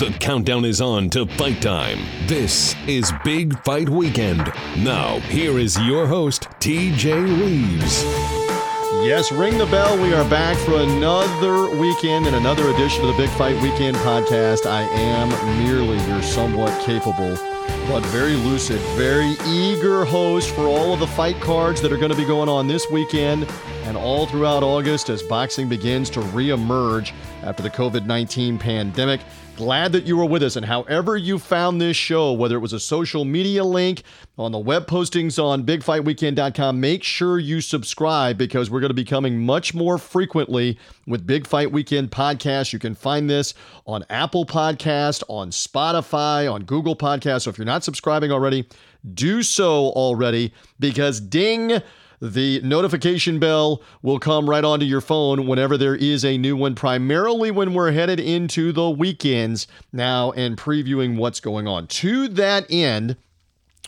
[0.00, 1.98] The countdown is on to fight time.
[2.26, 4.50] This is Big Fight Weekend.
[4.78, 8.02] Now, here is your host, TJ Reeves.
[9.04, 10.00] Yes, ring the bell.
[10.02, 14.64] We are back for another weekend and another edition of the Big Fight Weekend podcast.
[14.64, 15.28] I am
[15.62, 17.36] merely your somewhat capable,
[17.86, 22.10] but very lucid, very eager host for all of the fight cards that are going
[22.10, 23.46] to be going on this weekend
[23.84, 27.12] and all throughout August as boxing begins to reemerge
[27.42, 29.20] after the COVID 19 pandemic.
[29.60, 30.56] Glad that you were with us.
[30.56, 34.04] And however you found this show, whether it was a social media link
[34.38, 39.04] on the web postings on bigfightweekend.com, make sure you subscribe because we're going to be
[39.04, 42.72] coming much more frequently with Big Fight Weekend podcasts.
[42.72, 43.52] You can find this
[43.84, 47.42] on Apple Podcast, on Spotify, on Google Podcast.
[47.42, 48.66] So if you're not subscribing already,
[49.12, 51.82] do so already because ding
[52.20, 56.74] the notification bell will come right onto your phone whenever there is a new one,
[56.74, 61.86] primarily when we're headed into the weekends now and previewing what's going on.
[61.86, 63.16] To that end,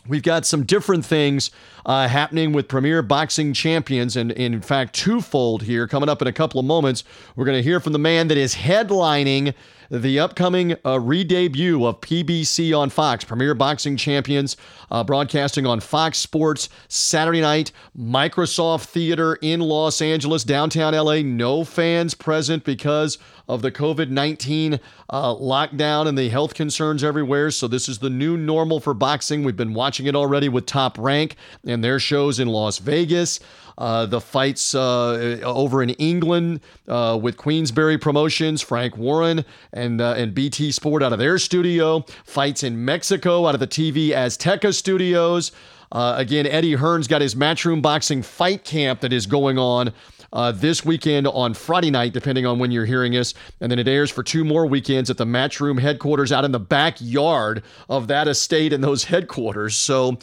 [0.05, 1.49] We've got some different things
[1.85, 5.87] uh, happening with Premier Boxing Champions, and, and, in fact, twofold here.
[5.87, 7.05] Coming up in a couple of moments,
[7.37, 9.53] we're going to hear from the man that is headlining
[9.89, 14.57] the upcoming uh, re debut of PBC on Fox, Premier Boxing Champions,
[14.91, 21.21] uh, broadcasting on Fox Sports Saturday night, Microsoft Theater in Los Angeles, downtown LA.
[21.21, 27.51] No fans present because of the COVID 19 uh, lockdown and the health concerns everywhere.
[27.51, 29.43] So, this is the new normal for boxing.
[29.43, 33.39] We've been watching it already with Top Rank and their shows in Las Vegas.
[33.77, 40.13] Uh, the fights uh, over in England uh, with Queensberry Promotions, Frank Warren and uh,
[40.15, 42.05] and BT Sport out of their studio.
[42.23, 45.51] Fights in Mexico out of the TV Azteca studios.
[45.91, 49.93] Uh, again, Eddie Hearn's got his Matchroom Boxing Fight Camp that is going on
[50.33, 53.33] uh, this weekend on Friday night, depending on when you're hearing us.
[53.61, 56.59] And then it airs for two more weekends at the Matchroom headquarters out in the
[56.59, 59.77] backyard of that estate and those headquarters.
[59.77, 60.17] So,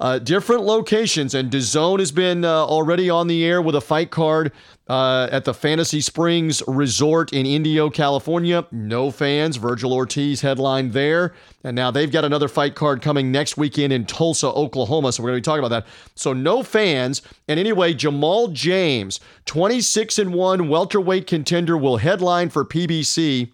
[0.00, 4.10] uh, different locations, and DAZN has been uh, already on the air with a fight
[4.10, 4.50] card
[4.88, 8.66] uh, at the Fantasy Springs Resort in Indio, California.
[8.72, 9.58] No fans.
[9.58, 11.34] Vergil Ortiz headlined there.
[11.62, 15.12] And now they've got another fight card coming next weekend in Tulsa, Oklahoma.
[15.12, 15.86] So we're going to be talking about that.
[16.14, 17.20] So no fans.
[17.46, 23.52] And anyway, Jamal James, 26 and 1 welterweight contender, will headline for PBC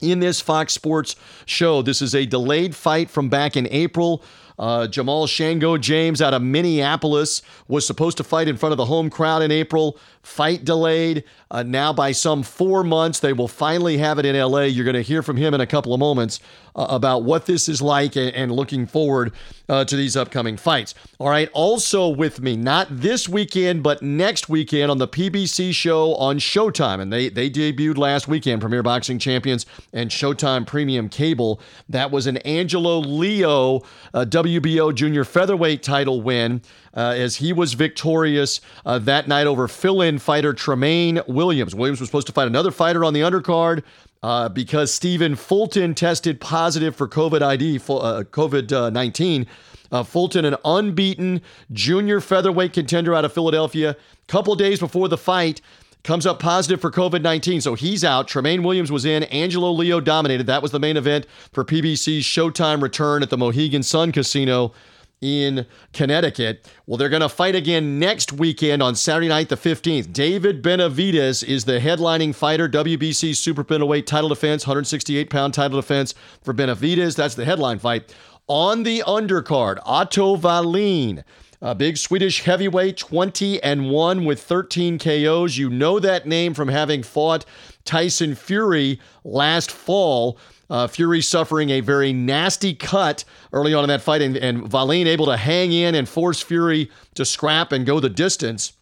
[0.00, 1.82] in this Fox Sports show.
[1.82, 4.24] This is a delayed fight from back in April.
[4.58, 8.86] Uh, Jamal Shango James out of Minneapolis was supposed to fight in front of the
[8.86, 9.98] home crowd in April.
[10.22, 11.24] Fight delayed.
[11.50, 14.62] Uh, now, by some four months, they will finally have it in LA.
[14.62, 16.40] You're going to hear from him in a couple of moments
[16.74, 19.32] uh, about what this is like and, and looking forward
[19.68, 20.94] uh, to these upcoming fights.
[21.18, 21.48] All right.
[21.52, 27.00] Also, with me, not this weekend, but next weekend on the PBC show on Showtime.
[27.00, 31.60] And they, they debuted last weekend, Premier Boxing Champions and Showtime Premium Cable.
[31.88, 36.62] That was an Angelo Leo uh, WBO junior featherweight title win
[36.96, 41.74] uh, as he was victorious uh, that night over fill in fighter Tremaine Williams.
[41.74, 43.82] Williams was supposed to fight another fighter on the undercard.
[44.22, 49.46] Uh, because Stephen Fulton tested positive for COVID ID, uh, COVID 19.
[49.92, 51.40] Uh, Fulton, an unbeaten
[51.70, 53.96] junior featherweight contender out of Philadelphia, a
[54.26, 55.60] couple days before the fight,
[56.06, 57.60] comes up positive for COVID 19.
[57.60, 58.28] So he's out.
[58.28, 59.24] Tremaine Williams was in.
[59.24, 60.46] Angelo Leo dominated.
[60.46, 64.72] That was the main event for PBC's Showtime return at the Mohegan Sun Casino
[65.20, 66.70] in Connecticut.
[66.86, 70.12] Well, they're going to fight again next weekend on Saturday night, the 15th.
[70.12, 76.14] David Benavidez is the headlining fighter, WBC super middleweight title defense, 168 pound title defense
[76.42, 77.16] for Benavidez.
[77.16, 78.14] That's the headline fight.
[78.46, 81.24] On the undercard, Otto Wallin.
[81.66, 85.58] A big Swedish heavyweight, 20 and 1 with 13 KOs.
[85.58, 87.44] You know that name from having fought
[87.84, 90.38] Tyson Fury last fall.
[90.70, 95.08] Uh, Fury suffering a very nasty cut early on in that fight, and, and Wallin
[95.08, 98.74] able to hang in and force Fury to scrap and go the distance.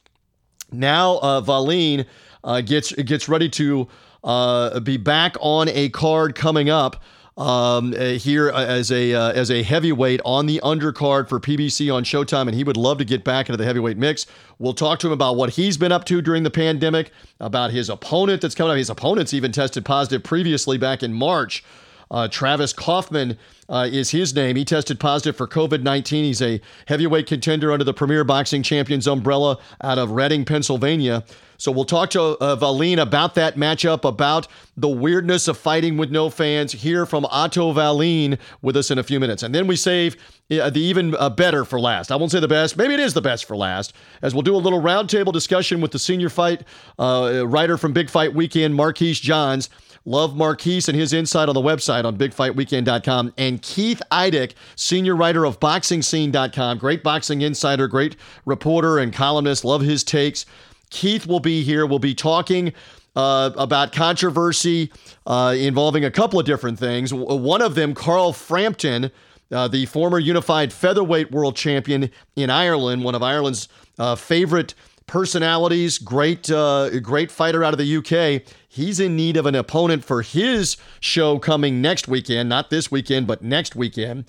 [0.71, 2.05] Now uh, Wallin
[2.45, 3.89] uh, gets gets ready to
[4.23, 7.03] uh, be back on a card coming up
[7.37, 11.93] um, uh, here uh, as a uh, as a heavyweight on the undercard for PBC
[11.93, 14.27] on Showtime, and he would love to get back into the heavyweight mix.
[14.59, 17.11] We'll talk to him about what he's been up to during the pandemic,
[17.41, 18.77] about his opponent that's coming up.
[18.77, 21.65] His opponent's even tested positive previously back in March.
[22.11, 24.57] Uh, Travis Kauffman uh, is his name.
[24.57, 26.25] He tested positive for COVID 19.
[26.25, 31.25] He's a heavyweight contender under the Premier Boxing Champions umbrella out of Reading, Pennsylvania.
[31.57, 36.11] So we'll talk to uh, Wallin about that matchup, about the weirdness of fighting with
[36.11, 36.73] no fans.
[36.73, 39.43] Hear from Otto Wallin with us in a few minutes.
[39.43, 40.17] And then we save
[40.51, 42.11] uh, the even uh, better for last.
[42.11, 42.77] I won't say the best.
[42.77, 45.93] Maybe it is the best for last, as we'll do a little roundtable discussion with
[45.93, 46.65] the senior fight
[46.99, 49.71] uh, writer from Big Fight Weekend, Marquise Johns.
[50.05, 53.33] Love Marquise and his insight on the website on bigfightweekend.com.
[53.39, 56.79] And Keith Idec, senior writer of boxingscene.com.
[56.79, 59.65] Great boxing insider, great reporter and columnist.
[59.65, 60.45] Love his takes.
[60.91, 61.87] Keith will be here.
[61.87, 62.73] We'll be talking
[63.17, 64.93] uh, about controversy
[65.27, 67.15] uh, involving a couple of different things.
[67.15, 69.11] One of them, Carl Frampton,
[69.51, 73.69] uh, the former unified featherweight world champion in Ireland, one of Ireland's
[73.99, 74.75] uh, favorite
[75.07, 78.43] personalities, great, uh, great fighter out of the UK.
[78.75, 83.29] He's in need of an opponent for his show coming next weekend, not this weekend,
[83.29, 84.25] but next weekend.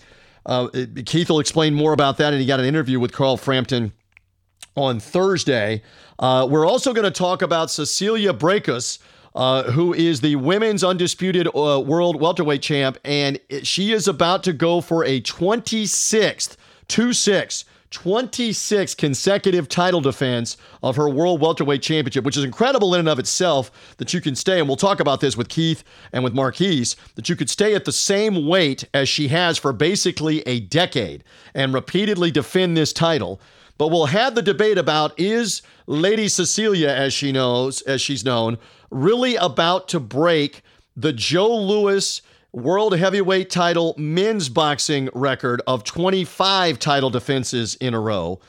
[0.45, 0.67] Uh,
[1.03, 3.91] Keith will explain more about that, and he got an interview with Carl Frampton
[4.75, 5.81] on Thursday.
[6.19, 8.99] Uh, we're also going to talk about Cecilia Braekhus,
[9.33, 14.53] uh, who is the women's undisputed uh, world welterweight champ, and she is about to
[14.53, 16.55] go for a 26th,
[16.87, 22.99] 2 6, 26 consecutive title defense of her world welterweight championship, which is incredible in
[22.99, 24.59] and of itself that you can stay.
[24.59, 27.85] And we'll talk about this with Keith and with Marquise that you could stay at
[27.85, 31.23] the same weight as she has for basically a decade
[31.53, 33.39] and repeatedly defend this title.
[33.77, 38.57] But we'll have the debate about is Lady Cecilia, as she knows, as she's known,
[38.89, 40.61] really about to break
[40.95, 42.21] the Joe Louis
[42.55, 48.39] world heavyweight title men's boxing record of 25 title defenses in a row.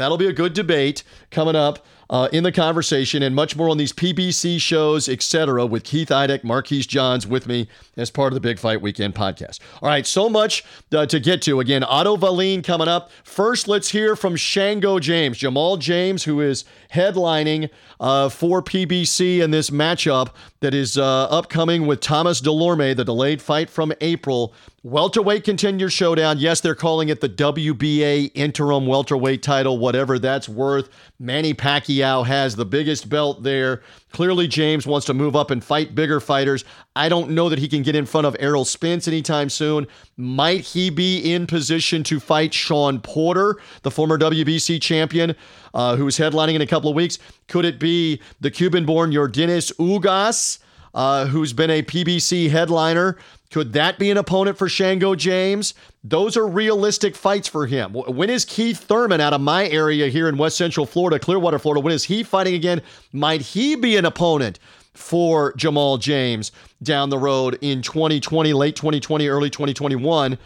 [0.00, 3.76] That'll be a good debate coming up uh, in the conversation and much more on
[3.76, 8.40] these PBC shows, etc., with Keith Idec, Marquise Johns with me as part of the
[8.40, 9.60] Big Fight Weekend podcast.
[9.80, 11.60] All right, so much uh, to get to.
[11.60, 13.10] Again, Otto Wallin coming up.
[13.22, 17.70] First, let's hear from Shango James, Jamal James, who is headlining
[18.00, 20.30] uh, for PBC in this matchup
[20.60, 24.52] that is uh, upcoming with Thomas Dulorme, the delayed fight from April.
[24.82, 26.38] Welterweight contender showdown.
[26.38, 30.88] Yes, they're calling it the WBA interim welterweight title, whatever that's worth.
[31.18, 33.82] Manny Pacquiao has the biggest belt there.
[34.12, 36.64] Clearly, James wants to move up and fight bigger fighters.
[36.94, 39.88] I don't know that he can get in front of Errol Spence anytime soon.
[40.16, 45.34] Might he be in position to fight Sean Porter, the former WBC champion,
[45.74, 47.18] uh, who's headlining in a couple of weeks?
[47.48, 50.60] Could it be the Cuban born Yordenis Ugas?
[50.92, 53.16] Uh, who's been a PBC headliner
[53.50, 55.74] could that be an opponent for Shango James?
[56.04, 57.92] Those are realistic fights for him.
[57.92, 61.80] When is Keith Thurman out of my area here in West Central Florida, Clearwater, Florida?
[61.80, 62.80] When is he fighting again?
[63.12, 64.60] Might he be an opponent
[64.94, 70.38] for Jamal James down the road in 2020, late 2020, early 2021?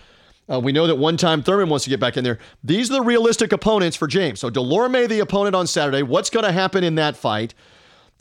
[0.51, 2.39] Uh, we know that one time Thurman wants to get back in there.
[2.63, 4.41] These are the realistic opponents for James.
[4.41, 6.03] So Dulorme, the opponent on Saturday.
[6.03, 7.53] What's going to happen in that fight?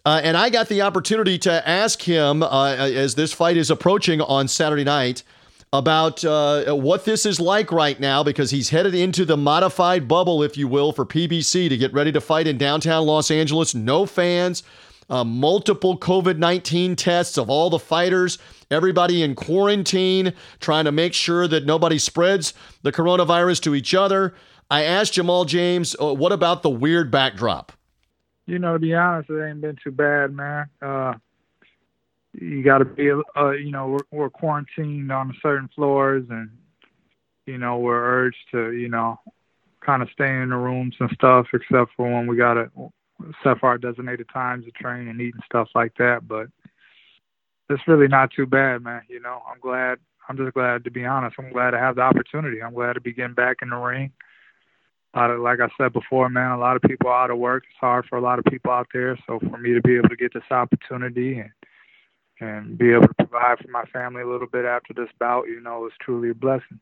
[0.06, 4.20] Uh, and I got the opportunity to ask him uh, as this fight is approaching
[4.20, 5.24] on Saturday night
[5.72, 10.44] about uh, what this is like right now because he's headed into the modified bubble,
[10.44, 13.74] if you will, for PBC to get ready to fight in downtown Los Angeles.
[13.74, 14.62] No fans,
[15.10, 18.38] uh, multiple COVID 19 tests of all the fighters,
[18.70, 24.36] everybody in quarantine, trying to make sure that nobody spreads the coronavirus to each other.
[24.70, 27.72] I asked Jamal James, uh, what about the weird backdrop?
[28.46, 30.66] You know, to be honest, it ain't been too bad, man.
[30.82, 31.14] Uh,
[32.34, 36.50] you got to be, uh, you know, we're, we're quarantined on certain floors, and
[37.46, 39.20] you know, we're urged to, you know,
[39.86, 42.70] kind of stay in the rooms and stuff, except for when we got to,
[43.30, 46.28] except for our designated times to train and eat and stuff like that.
[46.28, 46.48] But
[47.70, 49.02] it's really not too bad, man.
[49.10, 50.00] You know, I'm glad.
[50.28, 51.36] I'm just glad to be honest.
[51.38, 52.62] I'm glad to have the opportunity.
[52.62, 54.12] I'm glad to be getting back in the ring
[55.14, 57.64] of, like I said before, man, a lot of people out of work.
[57.70, 59.18] It's hard for a lot of people out there.
[59.28, 61.52] So for me to be able to get this opportunity and
[62.40, 65.62] and be able to provide for my family a little bit after this bout, you
[65.62, 66.80] know, is truly a blessing.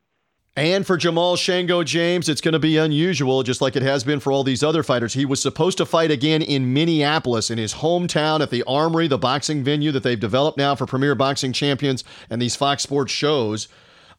[0.54, 4.20] And for Jamal Shango James, it's going to be unusual, just like it has been
[4.20, 5.14] for all these other fighters.
[5.14, 9.16] He was supposed to fight again in Minneapolis, in his hometown at the Armory, the
[9.16, 13.68] boxing venue that they've developed now for Premier Boxing Champions and these Fox Sports shows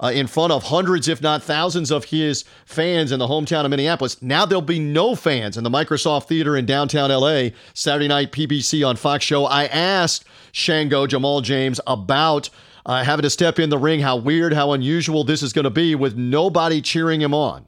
[0.04, 3.70] uh, in front of hundreds, if not thousands, of his fans in the hometown of
[3.72, 4.22] Minneapolis.
[4.22, 8.86] Now there'll be no fans in the Microsoft Theater in downtown LA Saturday night PBC
[8.86, 9.46] on Fox Show.
[9.46, 12.50] I asked Shango Jamal James about
[12.86, 15.70] uh, having to step in the ring, how weird, how unusual this is going to
[15.70, 17.66] be with nobody cheering him on.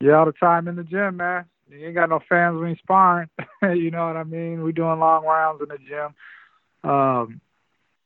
[0.00, 1.44] Yeah, all the time in the gym, man.
[1.68, 3.28] You ain't got no fans when you sparring.
[3.62, 4.62] you know what I mean?
[4.62, 6.90] We doing long rounds in the gym.
[6.90, 7.40] Um,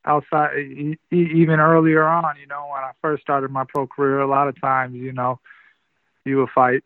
[0.04, 2.36] outside even earlier on.
[2.40, 5.40] You know, when I first started my pro career, a lot of times, you know,
[6.24, 6.82] you would fight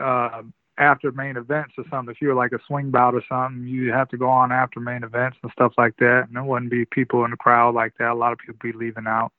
[0.00, 0.42] uh,
[0.78, 2.14] after main events or something.
[2.14, 4.80] If you were like a swing bout or something, you have to go on after
[4.80, 6.24] main events and stuff like that.
[6.26, 8.10] And there wouldn't be people in the crowd like that.
[8.10, 9.32] A lot of people be leaving out.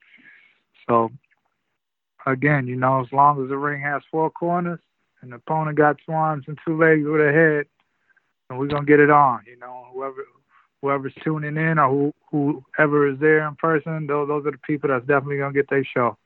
[0.88, 1.12] So
[2.26, 4.80] again, you know, as long as the ring has four corners
[5.22, 7.66] and the opponent got two arms and two legs with a head,
[8.50, 9.42] and we're gonna get it on.
[9.48, 10.26] You know, whoever
[10.86, 14.90] whoever's tuning in or who, whoever is there in person, those those are the people
[14.90, 16.18] that's definitely gonna get their show.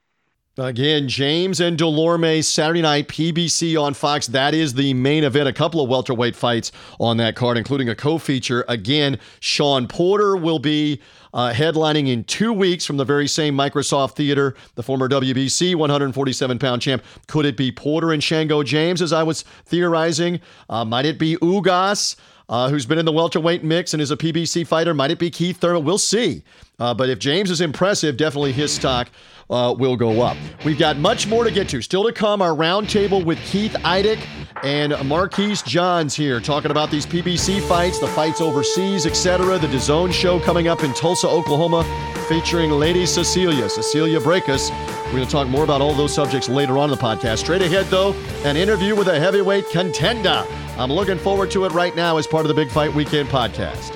[0.58, 4.28] Again, James and Dulorme Saturday night, PBC on Fox.
[4.28, 5.48] That is the main event.
[5.48, 8.66] A couple of welterweight fights on that card, including a co feature.
[8.68, 11.00] Again, Sean Porter will be
[11.34, 16.60] uh, headlining in two weeks from the very same Microsoft Theater, the former WBC 147
[16.60, 17.04] pound champ.
[17.28, 20.42] Could it be Porter and Shango James, as I was theorizing?
[20.68, 22.18] Uh, might it be Ugas?
[22.50, 24.94] Uh, who's been in the welterweight mix and is a PBC fighter?
[24.94, 25.84] Might it be Keith Thurman?
[25.84, 26.42] We'll see.
[26.80, 29.10] Uh, but if James is impressive, definitely his stock
[29.50, 30.38] uh, will go up.
[30.64, 31.82] We've got much more to get to.
[31.82, 34.20] Still to come, our roundtable with Keith Idec
[34.64, 39.58] and Marquise Johns here, talking about these PBC fights, the fights overseas, etc.
[39.58, 41.84] The DAZN show coming up in Tulsa, Oklahoma,
[42.28, 44.70] featuring Lady Cecilia, Cecilia Brækhus.
[45.06, 47.40] We're going to talk more about all those subjects later on in the podcast.
[47.40, 50.46] Straight ahead, though, an interview with a heavyweight contender.
[50.78, 53.96] I'm looking forward to it right now as part of the Big Fight Weekend podcast.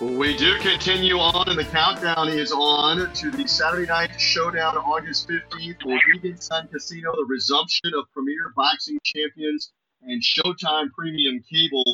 [0.00, 5.28] We do continue on, and the countdown is on to the Saturday night showdown, August
[5.28, 11.84] 15th, Mohegan Sun Casino, the resumption of Premier Boxing Champions and Showtime Premium Cable.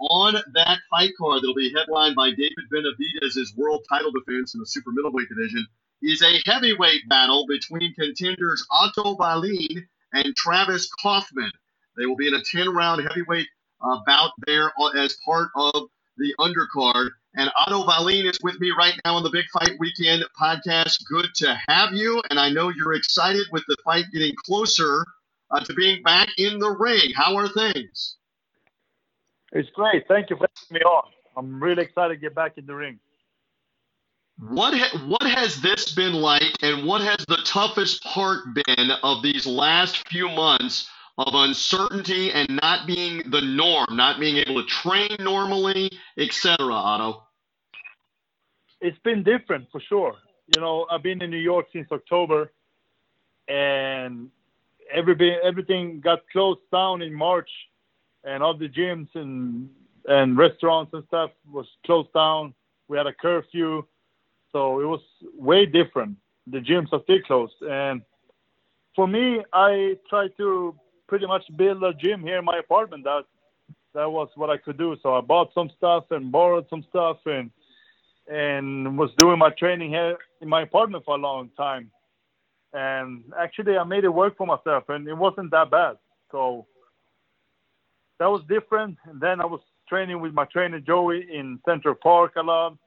[0.00, 4.66] On that fight card, that'll be headlined by David Benavidez' world title defense in the
[4.66, 5.64] super middleweight division,
[6.02, 11.52] is a heavyweight battle between contenders Otto Wallin and Travis Kauffman.
[11.96, 13.46] They will be in a 10 round heavyweight
[13.80, 15.84] uh, bout there as part of
[16.16, 17.10] the undercard.
[17.34, 21.02] And Otto Wallin is with me right now on the Big Fight Weekend podcast.
[21.06, 22.22] Good to have you.
[22.28, 25.04] And I know you're excited with the fight getting closer
[25.50, 27.12] uh, to being back in the ring.
[27.14, 28.16] How are things?
[29.52, 30.06] It's great.
[30.08, 31.04] Thank you for having me on.
[31.36, 32.98] I'm really excited to get back in the ring.
[34.38, 39.22] What ha- what has this been like, and what has the toughest part been of
[39.22, 40.88] these last few months
[41.18, 46.56] of uncertainty and not being the norm, not being able to train normally, etc.
[46.72, 47.24] Otto?
[48.80, 50.14] It's been different for sure.
[50.54, 52.52] You know, I've been in New York since October,
[53.48, 54.30] and
[54.92, 57.50] every everything got closed down in March,
[58.24, 59.70] and all the gyms and
[60.08, 62.54] and restaurants and stuff was closed down.
[62.88, 63.84] We had a curfew,
[64.50, 65.00] so it was
[65.34, 66.16] way different.
[66.48, 68.02] The gyms are still closed, and
[68.96, 70.74] for me, I try to
[71.12, 73.04] pretty much build a gym here in my apartment.
[73.04, 73.24] That
[73.92, 74.96] that was what I could do.
[75.02, 77.50] So I bought some stuff and borrowed some stuff and
[78.28, 81.90] and was doing my training here in my apartment for a long time.
[82.72, 85.96] And actually, I made it work for myself, and it wasn't that bad.
[86.30, 86.66] So
[88.18, 88.96] that was different.
[89.04, 92.78] And then I was training with my trainer Joey in Central Park a lot.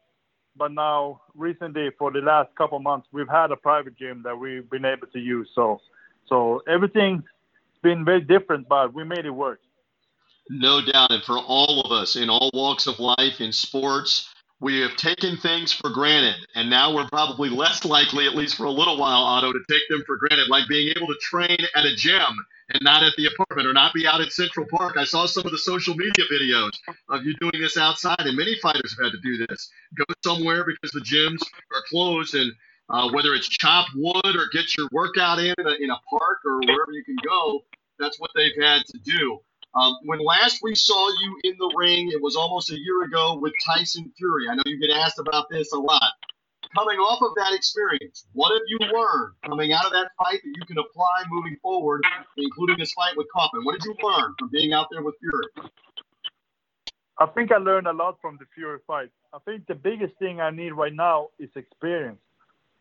[0.58, 4.68] But now, recently, for the last couple months, we've had a private gym that we've
[4.68, 5.48] been able to use.
[5.54, 5.80] So,
[6.28, 7.24] so everything
[7.86, 9.60] been very different, but we made it work.
[10.50, 11.12] No doubt.
[11.12, 15.38] And for all of us in all walks of life, in sports, we have taken
[15.38, 16.36] things for granted.
[16.56, 19.88] And now we're probably less likely, at least for a little while, Otto, to take
[19.90, 22.34] them for granted, like being able to train at a gym
[22.70, 24.98] and not at the apartment or not be out at Central Park.
[24.98, 26.72] I saw some of the social media videos
[27.10, 29.70] of you doing this outside, and many fighters have had to do this.
[29.96, 31.42] Go somewhere because the gyms
[31.76, 32.52] are closed and
[32.90, 36.60] uh, whether it's chop wood or get your workout in a, in a park or
[36.60, 37.64] wherever you can go,
[38.00, 39.40] that's what they've had to do.
[39.74, 43.38] Um, when last we saw you in the ring, it was almost a year ago
[43.42, 44.48] with Tyson Fury.
[44.50, 46.12] I know you get asked about this a lot.
[46.74, 50.54] Coming off of that experience, what have you learned coming out of that fight that
[50.56, 52.04] you can apply moving forward,
[52.38, 53.64] including this fight with Kauffman?
[53.64, 55.70] What did you learn from being out there with Fury?
[57.18, 59.10] I think I learned a lot from the Fury fight.
[59.34, 62.20] I think the biggest thing I need right now is experience.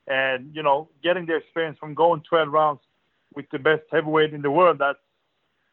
[0.07, 2.81] And, you know, getting the experience from going 12 rounds
[3.35, 4.99] with the best heavyweight in the world, that's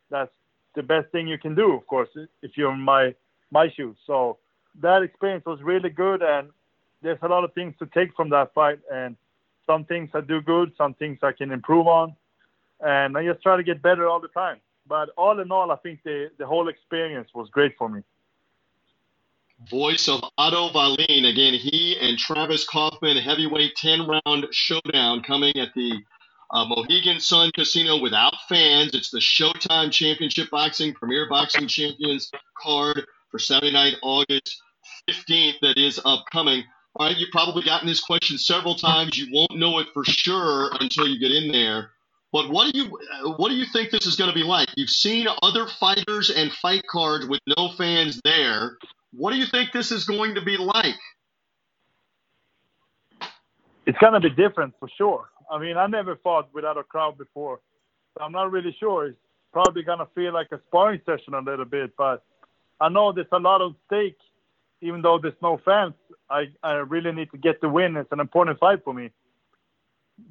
[0.10, 0.32] that's
[0.76, 2.10] the best thing you can do, of course,
[2.42, 3.14] if you're in my
[3.52, 3.96] my shoes.
[4.08, 4.38] So
[4.82, 6.50] that experience was really good, and
[7.02, 9.16] there's a lot of things to take from that fight, and
[9.66, 12.16] some things I do good, some things I can improve on,
[12.80, 14.58] and I just try to get better all the time.
[14.88, 18.02] But all in all, I think the the whole experience was great for me.
[19.70, 21.26] Voice of Otto Wallin.
[21.26, 26.00] Again, he and Travis Kauffman, heavyweight 10 round showdown coming at the
[26.52, 28.94] uh, Mohegan Sun Casino without fans.
[28.94, 34.62] It's the Showtime Championship Boxing, Premier Boxing Champions card for Saturday night, August
[35.10, 36.64] 15th, that is upcoming.
[36.96, 39.18] All right, you've probably gotten this question several times.
[39.18, 41.92] You won't know it for sure until you get in there.
[42.32, 44.70] But what do you uh, what do you think this is going to be like?
[44.76, 48.78] You've seen other fighters and fight cards with no fans there.
[49.14, 50.96] What do you think this is going to be like?
[53.86, 55.30] It's going to be different for sure.
[55.52, 57.60] I mean, I never fought without a crowd before,
[58.18, 59.08] so I'm not really sure.
[59.08, 59.18] It's
[59.52, 62.24] probably going to feel like a sparring session a little bit, but
[62.80, 64.18] I know there's a lot of stake.
[64.84, 65.94] Even though there's no fans,
[66.30, 67.98] I I really need to get the win.
[67.98, 69.12] It's an important fight for me.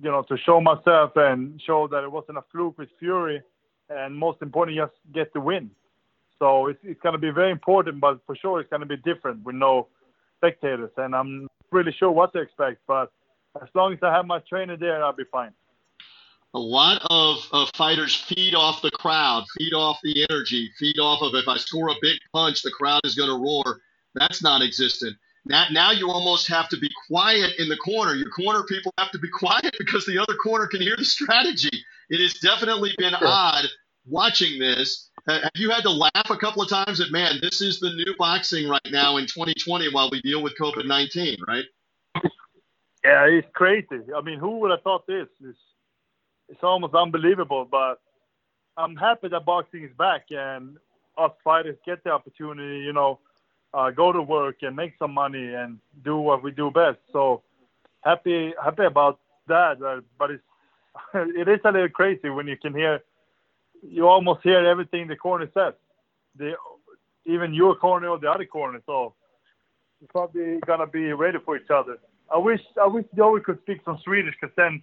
[0.02, 3.42] You know, to show myself and show that it wasn't a fluke with Fury,
[3.88, 5.70] and most importantly, just get the win.
[6.38, 8.96] So it's it's going to be very important, but for sure it's going to be
[8.96, 9.88] different with no
[10.38, 12.78] spectators, and I'm really sure what to expect.
[12.86, 13.12] But
[13.60, 15.52] as long as I have my trainer there, I'll be fine
[16.54, 21.22] a lot of, of fighters feed off the crowd, feed off the energy, feed off
[21.22, 23.80] of if I score a big punch, the crowd is going to roar.
[24.14, 25.16] That's non-existent.
[25.46, 28.14] Now, now you almost have to be quiet in the corner.
[28.14, 31.84] Your corner people have to be quiet because the other corner can hear the strategy.
[32.08, 33.26] It has definitely been sure.
[33.26, 33.64] odd
[34.06, 35.08] watching this.
[35.28, 38.14] Have you had to laugh a couple of times that, man, this is the new
[38.18, 41.64] boxing right now in 2020 while we deal with COVID 19, right?
[43.04, 44.00] Yeah, it's crazy.
[44.14, 45.28] I mean, who would have thought this?
[45.42, 45.58] It's
[46.48, 47.66] it's almost unbelievable.
[47.70, 48.00] But
[48.76, 50.76] I'm happy that boxing is back and
[51.16, 53.20] us fighters get the opportunity, you know,
[53.72, 56.98] uh, go to work and make some money and do what we do best.
[57.12, 57.42] So
[58.02, 59.82] happy happy about that.
[59.82, 60.42] Uh, but it's
[61.14, 63.02] it is a little crazy when you can hear
[63.82, 65.74] you almost hear everything the corner says.
[66.36, 66.54] The
[67.26, 68.80] even your corner or the other corner.
[68.86, 69.14] So
[70.00, 71.98] it's probably gonna be ready for each other.
[72.32, 74.82] I wish I wish Joey could speak some Swedish because then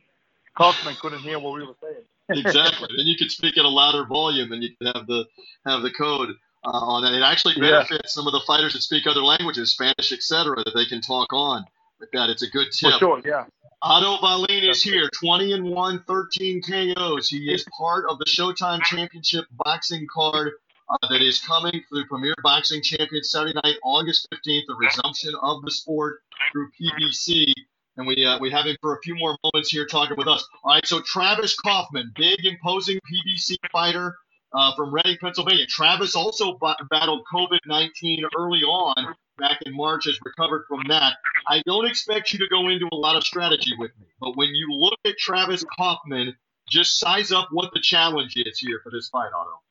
[0.57, 2.03] Kauffman couldn't hear what we were saying.
[2.45, 2.89] exactly.
[2.97, 5.25] Then you could speak at a louder volume, and you could have the
[5.65, 6.29] have the code
[6.63, 7.13] uh, on that.
[7.13, 8.09] It actually benefits yeah.
[8.09, 11.65] some of the fighters that speak other languages, Spanish, etc., that they can talk on
[11.99, 12.29] with that.
[12.29, 12.93] It's a good tip.
[12.93, 13.45] For sure, yeah.
[13.81, 17.29] Otto Wallin is here, 20 and 1, 13 KOs.
[17.29, 20.53] He is part of the Showtime Championship boxing card
[20.89, 25.61] uh, that is coming through Premier Boxing Champions Saturday night, August 15th, the resumption of
[25.61, 26.21] the sport
[26.51, 27.53] through PBC
[27.97, 30.47] and we uh, we have him for a few more moments here talking with us.
[30.63, 34.15] All right, so Travis Kauffman, big imposing PBC fighter
[34.53, 35.65] uh, from Reading, Pennsylvania.
[35.67, 41.13] Travis also b- battled COVID 19 early on back in March, has recovered from that.
[41.47, 44.49] I don't expect you to go into a lot of strategy with me, but when
[44.49, 46.35] you look at Travis Kauffman,
[46.67, 49.61] just size up what the challenge is here for this fight, Otto.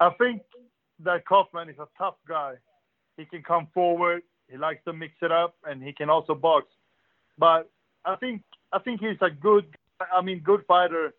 [0.00, 0.42] I think
[1.00, 2.54] that Kauffman is a tough guy.
[3.16, 6.66] He can come forward he likes to mix it up, and he can also box.
[7.38, 7.70] But
[8.04, 9.64] I think I think he's a good,
[10.12, 11.14] I mean, good fighter.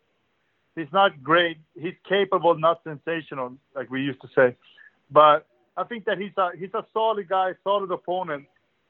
[0.76, 1.56] He's not great.
[1.74, 4.54] He's capable, not sensational, like we used to say.
[5.10, 8.44] But I think that he's a he's a solid guy, solid opponent,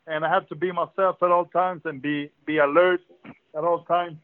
[0.09, 3.01] and I have to be myself at all times and be be alert
[3.57, 4.19] at all times.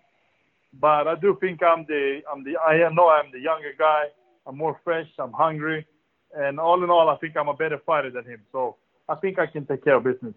[0.80, 4.04] But I do think I'm the I'm the I know I'm the younger guy.
[4.44, 5.08] I'm more fresh.
[5.20, 5.86] I'm hungry,
[6.34, 8.40] and all in all, I think I'm a better fighter than him.
[8.50, 8.76] So
[9.08, 10.34] I think I can take care of business.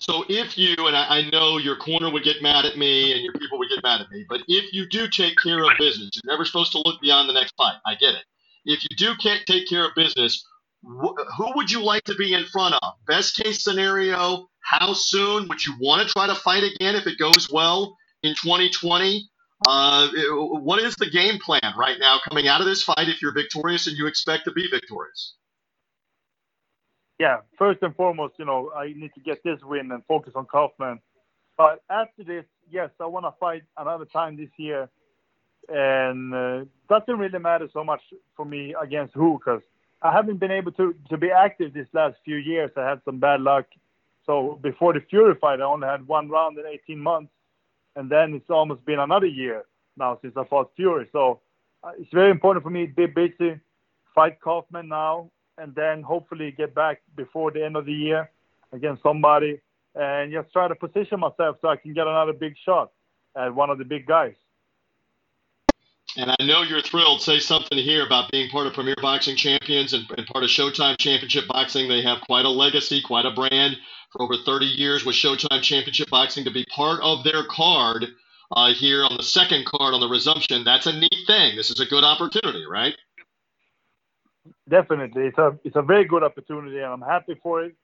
[0.00, 3.22] So if you, and I, I know your corner would get mad at me and
[3.22, 6.10] your people would get mad at me, but if you do take care of business,
[6.14, 7.76] you're never supposed to look beyond the next fight.
[7.86, 8.24] I get it.
[8.64, 10.42] If you do can't take care of business,
[10.82, 12.94] wh- who would you like to be in front of?
[13.06, 17.18] Best case scenario, how soon would you want to try to fight again if it
[17.18, 19.28] goes well in 2020?
[19.68, 20.08] Uh,
[20.62, 23.86] what is the game plan right now coming out of this fight if you're victorious
[23.86, 25.34] and you expect to be victorious?
[27.20, 30.46] Yeah, first and foremost, you know, I need to get this win and focus on
[30.46, 31.00] Kauffman.
[31.58, 34.88] But after this, yes, I want to fight another time this year,
[35.68, 38.00] and uh, doesn't really matter so much
[38.34, 39.60] for me against who, because
[40.00, 42.70] I haven't been able to to be active this last few years.
[42.74, 43.66] I had some bad luck.
[44.24, 47.32] So before the Fury fight, I only had one round in 18 months,
[47.96, 49.66] and then it's almost been another year
[49.98, 51.06] now since I fought Fury.
[51.12, 51.42] So
[51.84, 53.60] uh, it's very important for me to be busy,
[54.14, 58.30] fight Kauffman now, and then hopefully get back before the end of the year
[58.72, 59.60] against somebody
[59.94, 62.92] and just try to position myself so I can get another big shot
[63.36, 64.34] at one of the big guys.
[66.16, 67.22] And I know you're thrilled.
[67.22, 70.98] Say something here about being part of Premier Boxing Champions and, and, part of Showtime
[70.98, 71.88] Championship Boxing.
[71.88, 73.76] They have quite a legacy, quite a brand
[74.10, 78.06] for over 30 years with Showtime Championship Boxing to be part of their card
[78.50, 80.64] uh, here on the second card on the resumption.
[80.64, 81.54] That's a neat thing.
[81.54, 82.96] This is a good opportunity, right?
[84.70, 87.74] Definitely, it's a it's a very good opportunity, and I'm happy for it.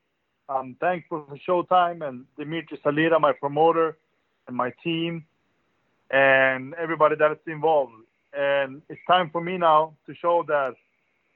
[0.48, 3.98] I'm thankful for Showtime and Dimitri Salita, my promoter,
[4.46, 5.24] and my team,
[6.10, 7.92] and everybody that is involved.
[8.32, 10.74] And it's time for me now to show that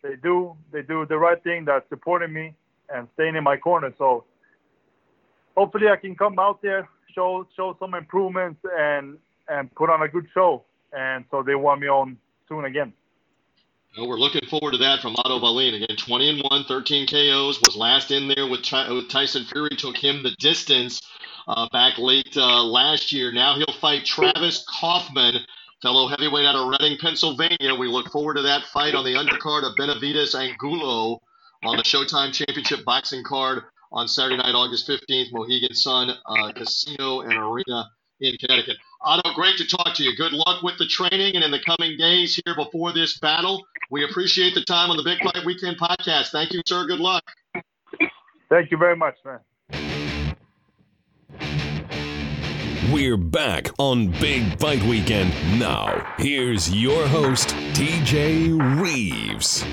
[0.03, 2.55] they do they do the right thing, that's supporting me
[2.93, 3.93] and staying in my corner.
[3.99, 4.25] So
[5.57, 10.09] hopefully I can come out there, show show some improvements, and and put on a
[10.09, 10.65] good show.
[10.93, 12.17] And so they want me on
[12.49, 12.93] soon again.
[13.97, 15.75] Well, we're looking forward to that from Otto Wallin.
[15.75, 19.97] Again, 20 and 1, 13 KOs, was last in there with, with Tyson Fury, took
[19.97, 21.03] him the distance
[21.49, 23.33] uh, back late uh, last year.
[23.33, 25.35] Now he'll fight Travis Kauffman,
[25.83, 27.75] fellow heavyweight out of Reading, Pennsylvania.
[27.75, 31.21] We look forward to that fight on the undercard of Benavidez Angulo
[31.65, 37.23] on the Showtime Championship boxing card on Saturday night, August 15th, Mohegan Sun uh, Casino
[37.23, 38.77] and Arena in Connecticut.
[39.03, 40.15] Otto, great to talk to you.
[40.15, 43.65] Good luck with the training and in the coming days here before this battle.
[43.91, 46.29] We appreciate the time on the Big Fight Weekend podcast.
[46.31, 46.87] Thank you, sir.
[46.87, 47.25] Good luck.
[48.51, 49.39] Thank you very much, man.
[52.93, 55.33] We're back on Big Fight Weekend.
[55.59, 59.65] Now, here's your host, TJ Reeves.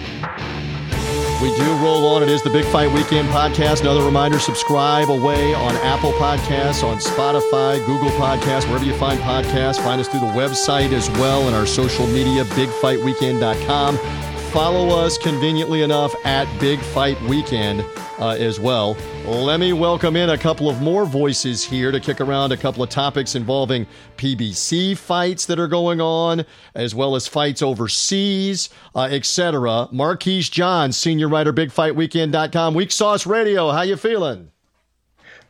[1.42, 2.24] We do roll on.
[2.24, 3.82] It is the Big Fight Weekend podcast.
[3.82, 9.78] Another reminder subscribe away on Apple Podcasts, on Spotify, Google Podcasts, wherever you find podcasts.
[9.78, 14.37] Find us through the website as well and our social media, bigfightweekend.com.
[14.52, 17.86] Follow us conveniently enough at Big Fight Weekend
[18.18, 18.98] uh, as well.
[19.26, 22.82] Let me welcome in a couple of more voices here to kick around a couple
[22.82, 29.04] of topics involving PBC fights that are going on, as well as fights overseas, uh,
[29.12, 29.90] etc.
[29.92, 32.74] Marquise John, senior writer, BigFightWeekend.com.
[32.74, 33.72] Weak Sauce Radio.
[33.72, 34.52] How you feeling?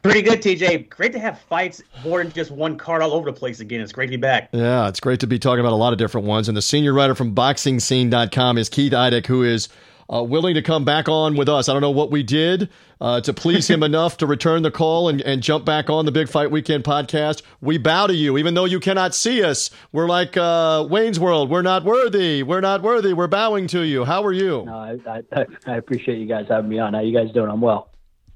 [0.07, 0.89] Pretty good, TJ.
[0.89, 3.81] Great to have fights more than just one card all over the place again.
[3.81, 4.47] It's great to be back.
[4.53, 6.47] Yeah, it's great to be talking about a lot of different ones.
[6.47, 9.67] And the senior writer from BoxingScene.com is Keith Idec, who is
[10.09, 11.67] uh, willing to come back on with us.
[11.67, 12.69] I don't know what we did
[13.01, 16.11] uh, to please him enough to return the call and, and jump back on the
[16.13, 17.41] Big Fight Weekend podcast.
[17.59, 19.69] We bow to you, even though you cannot see us.
[19.91, 21.49] We're like uh, Wayne's World.
[21.49, 22.43] We're not worthy.
[22.43, 23.11] We're not worthy.
[23.11, 24.05] We're bowing to you.
[24.05, 24.63] How are you?
[24.65, 26.93] No, I, I, I appreciate you guys having me on.
[26.93, 27.49] How you guys doing?
[27.49, 27.89] I'm well.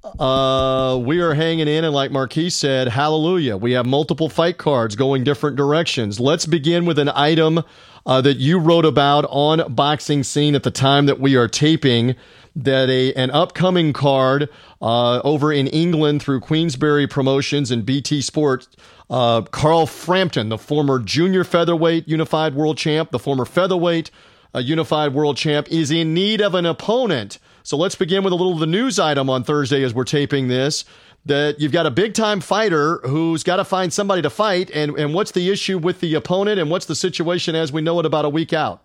[0.03, 3.55] Uh, we are hanging in, and like Marquise said, hallelujah.
[3.55, 6.19] We have multiple fight cards going different directions.
[6.19, 7.63] Let's begin with an item
[8.05, 12.15] uh, that you wrote about on Boxing Scene at the time that we are taping.
[12.53, 14.49] That a an upcoming card
[14.81, 18.67] uh, over in England through Queensberry Promotions and BT Sports.
[19.09, 24.11] Uh, Carl Frampton, the former junior featherweight unified world champ, the former featherweight
[24.53, 27.39] uh, unified world champ, is in need of an opponent.
[27.63, 30.47] So let's begin with a little of the news item on Thursday as we're taping
[30.47, 30.85] this
[31.25, 34.71] that you've got a big time fighter who's got to find somebody to fight.
[34.71, 37.99] And, and what's the issue with the opponent and what's the situation as we know
[37.99, 38.81] it about a week out?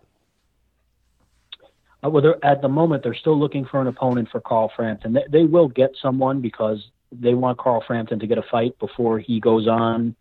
[2.05, 5.15] Uh, well, at the moment, they're still looking for an opponent for Carl Frampton.
[5.15, 9.19] They, they will get someone because they want Carl Frampton to get a fight before
[9.19, 10.15] he goes on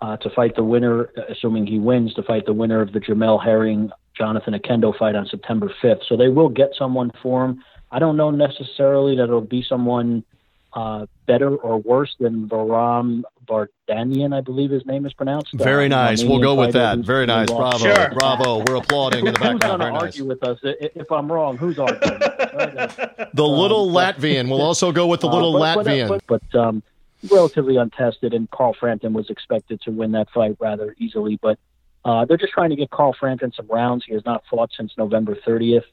[0.00, 3.42] uh, to fight the winner, assuming he wins, to fight the winner of the Jamel
[3.42, 6.06] Herring Jonathan Oquendo fight on September 5th.
[6.08, 7.64] So they will get someone for him.
[7.90, 10.24] I don't know necessarily that it'll be someone
[10.72, 15.52] uh, better or worse than Varam Vardanian, I believe his name is pronounced.
[15.54, 16.24] Very uh, nice.
[16.24, 16.98] We'll go with that.
[16.98, 17.48] Very nice.
[17.48, 17.78] Bravo.
[17.78, 18.10] Sure.
[18.10, 18.64] Bravo.
[18.66, 19.62] We're applauding in the background.
[19.62, 20.58] Who's going to argue with us?
[20.62, 22.18] If I'm wrong, who's arguing?
[23.34, 24.48] the little um, Latvian.
[24.48, 26.08] We'll also go with the uh, little uh, but, Latvian.
[26.08, 26.82] But, but, but um,
[27.30, 31.38] relatively untested, and Carl Frampton was expected to win that fight rather easily.
[31.40, 31.58] But
[32.04, 34.04] uh, they're just trying to get Carl Frampton some rounds.
[34.06, 35.84] He has not fought since November 30th.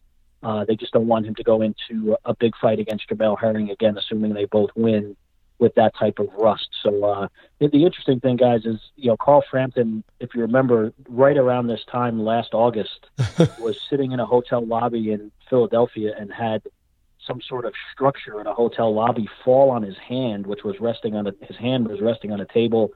[0.44, 3.70] Uh, they just don't want him to go into a big fight against Jamel Herring
[3.70, 5.16] again, assuming they both win
[5.60, 6.70] with that type of rust.
[6.82, 7.28] So uh,
[7.60, 11.68] the, the interesting thing, guys, is you know Carl Frampton, if you remember, right around
[11.68, 13.06] this time last August,
[13.60, 16.64] was sitting in a hotel lobby in Philadelphia and had
[17.26, 21.16] some sort of structure in a hotel lobby fall on his hand, which was resting
[21.16, 22.92] on a, his hand was resting on a table.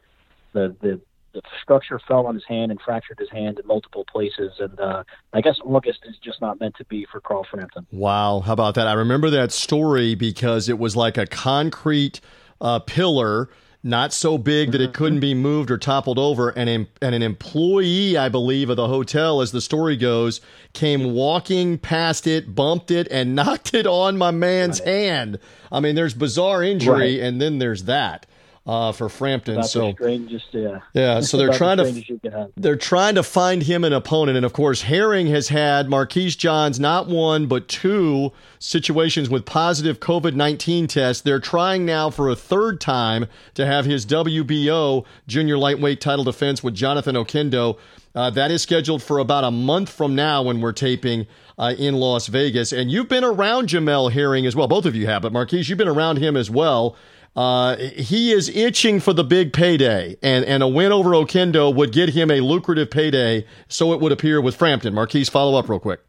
[0.54, 1.00] The the
[1.36, 4.54] the structure fell on his hand and fractured his hand in multiple places.
[4.60, 7.86] And uh, I guess August is just not meant to be for Carl Frampton.
[7.92, 8.40] Wow.
[8.40, 8.88] How about that?
[8.88, 12.22] I remember that story because it was like a concrete
[12.62, 13.50] uh, pillar.
[13.84, 14.98] Not so big that it mm-hmm.
[14.98, 16.50] couldn't be moved or toppled over.
[16.50, 20.42] And, and an employee, I believe, of the hotel, as the story goes,
[20.74, 24.90] came walking past it, bumped it, and knocked it on my man's right.
[24.90, 25.40] hand.
[25.72, 27.20] I mean, there's bizarre injury, right.
[27.20, 28.26] and then there's that
[28.66, 29.56] uh, for Frampton.
[29.56, 30.80] That's so strangest, yeah.
[30.94, 34.82] Yeah, so they're trying to they're trying to find him an opponent, and of course
[34.82, 41.22] Herring has had Marquise Johns not one but two situations with positive COVID nineteen tests.
[41.22, 46.64] They're trying now for a third time to have his WBO junior lightweight title defense
[46.64, 47.78] with Jonathan Oquendo.
[48.16, 51.28] Uh, that is scheduled for about a month from now when we're taping.
[51.58, 52.74] Uh, in Las Vegas.
[52.74, 54.68] And you've been around Jamel Herring as well.
[54.68, 56.98] Both of you have, but Marquise, you've been around him as well.
[57.36, 61.92] Uh, he is itching for the big payday, and, and a win over Oquendo would
[61.92, 64.94] get him a lucrative payday, so it would appear with Frampton.
[64.94, 66.00] Marquise, follow up real quick.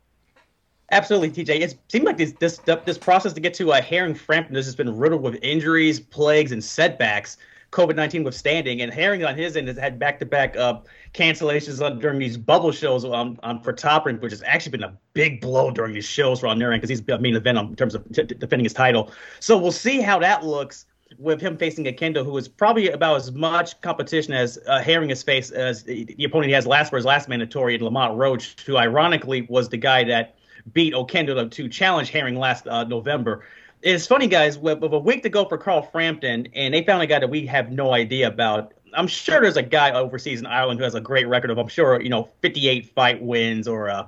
[0.92, 1.60] Absolutely, TJ.
[1.60, 4.76] It seemed like this this this process to get to uh, Herring Frampton has just
[4.76, 7.38] been riddled with injuries, plagues, and setbacks.
[7.72, 10.78] COVID nineteen withstanding, and Herring on his end has had back to back uh
[11.12, 14.96] cancellations on, during these bubble shows on, on for Topping, which has actually been a
[15.12, 17.74] big blow during these shows for on their end because he's a main event in
[17.74, 19.10] terms of t- defending his title.
[19.40, 20.86] So we'll see how that looks
[21.18, 25.22] with him facing Oquendo who is probably about as much competition as uh, Herring has
[25.22, 29.42] faced as the, opponent he has last for his last mandatory Lamont Roach, who ironically
[29.42, 30.36] was the guy that
[30.72, 33.44] beat Oquendo to challenge Herring last uh, November.
[33.82, 37.02] It's funny, guys, with, with, a week to go for Carl Frampton, and they found
[37.02, 38.72] a guy that we have no idea about.
[38.94, 41.68] I'm sure there's a guy overseas in Ireland who has a great record of, I'm
[41.68, 44.06] sure, you know, 58 fight wins or uh,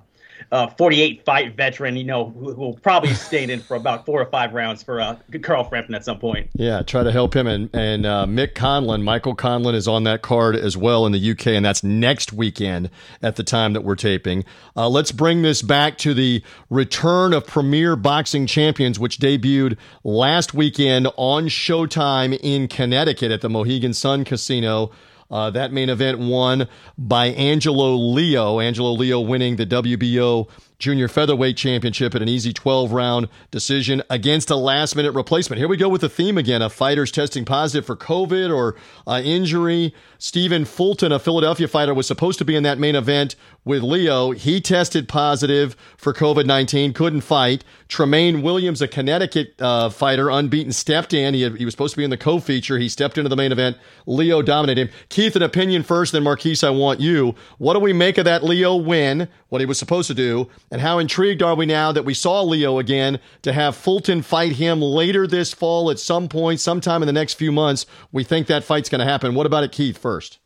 [0.53, 4.27] uh, 48 fight veteran, you know, who, will probably stay in for about four or
[4.27, 6.51] five rounds for uh, Carl Frampton at some point.
[6.55, 7.47] Yeah, try to help him.
[7.47, 11.31] And, and uh, Mick Conlan, Michael Conlan is on that card as well in the
[11.31, 12.91] UK, and that's next weekend
[13.23, 14.45] at the time that we're taping.
[14.77, 20.55] Uh, let's bring this back to the return of Premier Boxing Champions, which debuted last
[20.55, 24.91] weekend on Showtime in Connecticut at the Mohegan Sun Casino.
[25.31, 28.61] Uh, that main event won by Angelo Leo.
[28.61, 34.49] Angelo Leo winning the WBO Junior Featherweight Championship at an easy 12 round decision against
[34.49, 35.59] a last minute replacement.
[35.59, 39.21] Here we go with the theme again of fighters testing positive for COVID or uh,
[39.25, 39.93] injury.
[40.19, 44.31] Stephen Fulton, a Philadelphia fighter, was supposed to be in that main event with Leo.
[44.31, 47.65] He tested positive for COVID 19, couldn't fight.
[47.89, 51.35] Tremaine Williams, a Connecticut uh, fighter, unbeaten, stepped in.
[51.35, 52.79] He, had, he was supposed to be in the co feature.
[52.79, 53.79] He stepped into the main event.
[54.07, 54.95] Leo dominated him.
[55.09, 57.35] Keith, an opinion first, then Marquise, I want you.
[57.59, 60.49] What do we make of that Leo win, what he was supposed to do?
[60.71, 64.53] And how intrigued are we now that we saw Leo again to have Fulton fight
[64.53, 67.87] him later this fall at some point, sometime in the next few months?
[68.13, 69.35] We think that fight's going to happen.
[69.35, 70.39] What about it, Keith, first?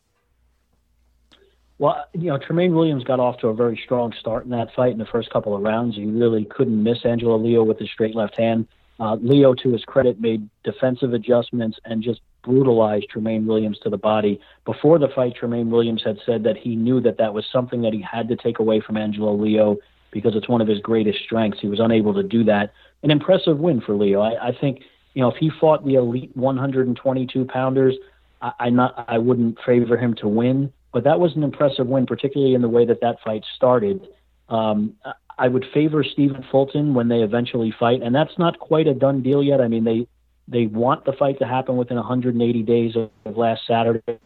[1.79, 4.93] Well, you know, Tremaine Williams got off to a very strong start in that fight
[4.93, 5.97] in the first couple of rounds.
[5.97, 8.69] He really couldn't miss Angelo Leo with his straight left hand.
[9.01, 13.97] Uh, Leo, to his credit, made defensive adjustments and just brutalized Tremaine Williams to the
[13.97, 14.41] body.
[14.65, 17.93] Before the fight, Tremaine Williams had said that he knew that that was something that
[17.93, 19.79] he had to take away from Angelo Leo
[20.13, 21.61] because it's one of his greatest strengths.
[21.61, 22.73] He was unable to do that.
[23.03, 24.21] An impressive win for Leo.
[24.21, 24.83] I, I think
[25.15, 27.97] you know if he fought the elite 122 pounders,
[28.41, 30.73] I, I not I wouldn't favor him to win.
[30.93, 34.07] But that was an impressive win, particularly in the way that that fight started.
[34.51, 34.95] Um,
[35.39, 39.23] I would favor Stephen Fulton when they eventually fight, and that's not quite a done
[39.23, 39.61] deal yet.
[39.61, 40.07] I mean, they
[40.49, 44.19] they want the fight to happen within 180 days of, of last Saturday.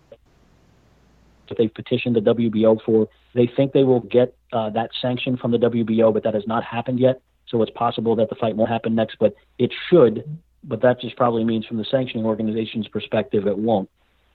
[1.48, 3.08] That they've petitioned the WBO for.
[3.34, 6.64] They think they will get uh, that sanction from the WBO, but that has not
[6.64, 7.20] happened yet.
[7.48, 10.38] So it's possible that the fight won't happen next, but it should.
[10.64, 13.88] But that just probably means, from the sanctioning organization's perspective, it won't.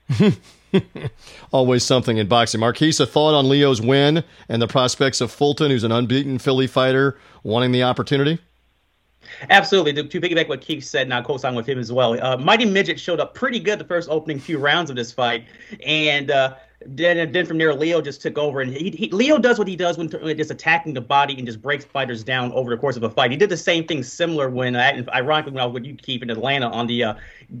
[1.52, 2.60] Always something in boxing.
[2.60, 6.66] Marquise, a thought on Leo's win and the prospects of Fulton, who's an unbeaten Philly
[6.66, 8.38] fighter, wanting the opportunity?
[9.50, 9.92] Absolutely.
[9.94, 12.22] To, to piggyback what Keith said, and I'll co-sign with him as well.
[12.22, 15.46] Uh, Mighty Midget showed up pretty good the first opening few rounds of this fight,
[15.84, 16.54] and uh,
[16.86, 19.76] then, then from there, Leo just took over, and he, he, Leo does what he
[19.76, 23.02] does when just attacking the body and just breaks fighters down over the course of
[23.02, 23.30] a fight.
[23.30, 26.22] He did the same thing similar when, uh, ironically, when I was with you, Keith,
[26.22, 27.14] in Atlanta on the uh,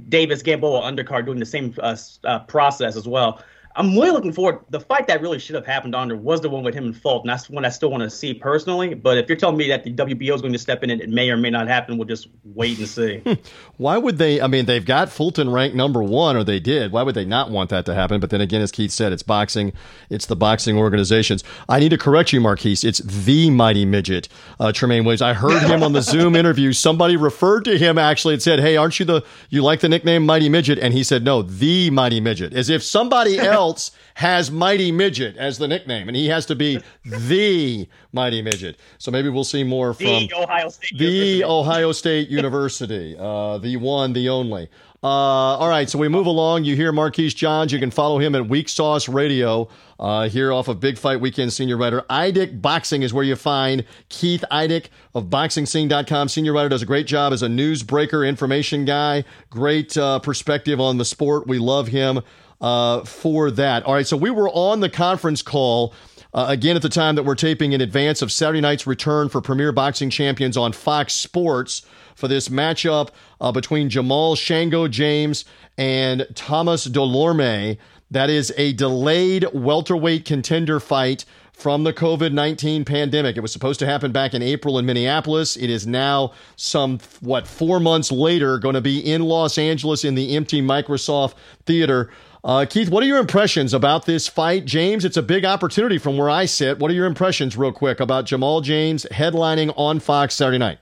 [0.08, 3.42] Davis Gamboa undercard, doing the same uh, uh, process as well.
[3.74, 4.60] I'm really looking forward.
[4.70, 6.96] The fight that really should have happened on there was the one with him and
[6.96, 7.28] Fulton.
[7.28, 8.94] That's one I still want to see personally.
[8.94, 11.08] But if you're telling me that the WBO is going to step in and it
[11.08, 13.22] may or may not happen, we'll just wait and see.
[13.78, 14.40] Why would they?
[14.40, 16.92] I mean, they've got Fulton ranked number one, or they did.
[16.92, 18.20] Why would they not want that to happen?
[18.20, 19.72] But then again, as Keith said, it's boxing.
[20.10, 21.42] It's the boxing organizations.
[21.68, 22.84] I need to correct you, Marquise.
[22.84, 24.28] It's the mighty midget,
[24.60, 25.22] uh, Tremaine Williams.
[25.22, 26.72] I heard him on the Zoom interview.
[26.72, 30.26] Somebody referred to him actually and said, "Hey, aren't you the you like the nickname
[30.26, 34.50] Mighty Midget?" And he said, "No, the Mighty Midget," as if somebody else else has
[34.50, 38.76] Mighty Midget as the nickname, and he has to be the Mighty Midget.
[38.98, 41.44] So maybe we'll see more from the Ohio State the University.
[41.44, 44.68] Ohio State University, uh, the one, the only.
[45.04, 46.62] Uh, all right, so we move along.
[46.62, 47.72] You hear Marquise Johns.
[47.72, 51.52] You can follow him at Weak Sauce Radio uh, here off of Big Fight Weekend
[51.52, 52.02] senior writer.
[52.08, 56.28] Idec Boxing is where you find Keith Idec of BoxingScene.com.
[56.28, 59.24] Senior writer does a great job as a newsbreaker, information guy.
[59.50, 61.48] Great uh, perspective on the sport.
[61.48, 62.20] We love him
[62.62, 63.82] uh, for that.
[63.84, 65.92] All right, so we were on the conference call.
[66.32, 69.42] Uh, again, at the time that we're taping in advance of Saturday night's return for
[69.42, 71.82] Premier Boxing Champions on Fox Sports
[72.14, 75.44] for this matchup uh, between Jamal Shango James
[75.76, 77.76] and Thomas Dulorme.
[78.10, 83.36] That is a delayed welterweight contender fight from the COVID 19 pandemic.
[83.36, 85.56] It was supposed to happen back in April in Minneapolis.
[85.56, 90.14] It is now some, what, four months later, going to be in Los Angeles in
[90.14, 91.34] the empty Microsoft
[91.66, 92.10] Theater.
[92.44, 94.64] Uh, Keith, what are your impressions about this fight?
[94.64, 96.80] James, it's a big opportunity from where I sit.
[96.80, 100.78] What are your impressions, real quick, about Jamal James headlining on Fox Saturday night?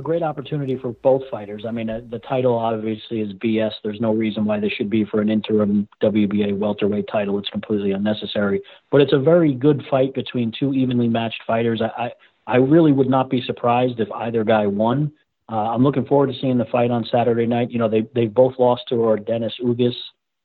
[0.00, 1.64] a great opportunity for both fighters.
[1.68, 3.72] I mean, uh, the title obviously is BS.
[3.84, 7.38] There's no reason why this should be for an interim WBA welterweight title.
[7.38, 8.62] It's completely unnecessary.
[8.90, 11.82] But it's a very good fight between two evenly matched fighters.
[11.82, 12.12] I I,
[12.46, 15.12] I really would not be surprised if either guy won.
[15.50, 17.70] Uh, I'm looking forward to seeing the fight on Saturday night.
[17.70, 19.96] You know, they they both lost to Dennis Ugas,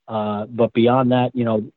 [0.07, 1.71] uh, but beyond that, you know,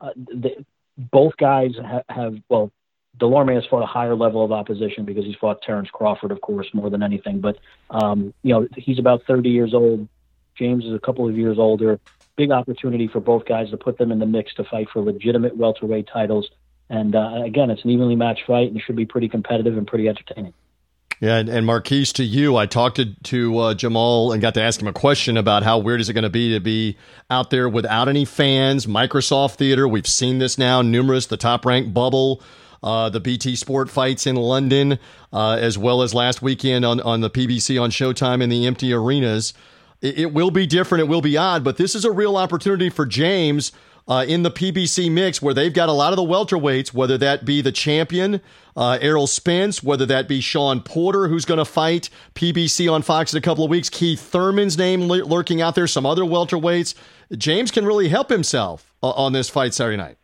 [0.00, 0.64] uh, they,
[0.98, 2.72] both guys ha- have well
[3.18, 6.66] Dulorme has fought a higher level of opposition because he's fought Terrence Crawford, of course,
[6.72, 7.40] more than anything.
[7.40, 7.58] But
[7.90, 10.08] um, you know, he's about 30 years old.
[10.56, 12.00] James is a couple of years older.
[12.36, 15.56] Big opportunity for both guys to put them in the mix to fight for legitimate
[15.56, 16.50] welterweight titles.
[16.88, 20.08] And uh, again, it's an evenly matched fight and should be pretty competitive and pretty
[20.08, 20.54] entertaining.
[21.22, 24.60] Yeah, and, and Marquise, to you, I talked to, to uh, Jamal and got to
[24.60, 26.96] ask him a question about how weird is it going to be to be
[27.30, 29.86] out there without any fans, Microsoft Theater.
[29.86, 32.42] We've seen this now, numerous, the top ranked bubble
[32.82, 34.98] uh, the BT Sport fights in London,
[35.32, 38.92] uh, as well as last weekend on, on the PBC on Showtime in the empty
[38.92, 39.54] arenas.
[40.00, 41.02] It, it, will be different.
[41.02, 43.70] It will be odd, but this is a real opportunity for James.
[44.08, 47.44] Uh, in the PBC mix, where they've got a lot of the welterweights, whether that
[47.44, 48.40] be the champion,
[48.76, 53.32] uh, Errol Spence, whether that be Sean Porter, who's going to fight PBC on Fox
[53.32, 56.94] in a couple of weeks, Keith Thurman's name lurking out there, some other welterweights.
[57.36, 60.18] James can really help himself uh, on this fight Saturday night.